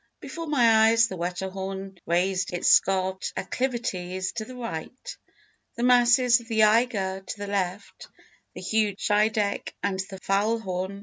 Before 0.19 0.47
my 0.47 0.87
eyes 0.87 1.09
the 1.09 1.15
Wetterhorn 1.15 1.95
raised 2.07 2.53
its 2.53 2.69
scarped 2.69 3.31
acclivities; 3.37 4.31
to 4.37 4.45
the 4.45 4.55
right, 4.55 5.17
the 5.75 5.83
masses 5.83 6.39
of 6.39 6.47
the 6.47 6.63
Eiger, 6.63 7.19
to 7.23 7.37
the 7.37 7.45
left, 7.45 8.07
the 8.55 8.61
huge 8.61 8.97
Scheideck 8.97 9.75
and 9.83 9.99
the 10.09 10.17
Faulhorn. 10.23 10.99